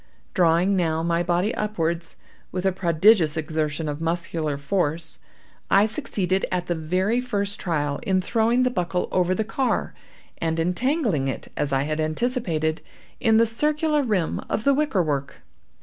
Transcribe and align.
Drawing 0.33 0.75
now 0.75 1.03
my 1.03 1.21
body 1.21 1.53
upwards, 1.53 2.15
with 2.51 2.65
a 2.65 2.71
prodigious 2.71 3.37
exertion 3.37 3.87
of 3.87 4.01
muscular 4.01 4.57
force, 4.57 5.19
I 5.69 5.85
succeeded, 5.85 6.43
at 6.51 6.65
the 6.65 6.73
very 6.73 7.21
first 7.21 7.59
trial, 7.59 7.99
in 8.01 8.19
throwing 8.19 8.63
the 8.63 8.71
buckle 8.71 9.09
over 9.11 9.35
the 9.35 9.43
car, 9.43 9.93
and 10.39 10.59
entangling 10.59 11.27
it, 11.27 11.51
as 11.55 11.71
I 11.71 11.83
had 11.83 11.99
anticipated, 11.99 12.81
in 13.19 13.37
the 13.37 13.45
circular 13.45 14.01
rim 14.01 14.39
of 14.49 14.63
the 14.63 14.73
wicker 14.73 15.03
work. 15.03 15.41